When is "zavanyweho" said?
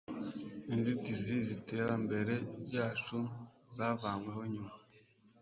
3.75-4.41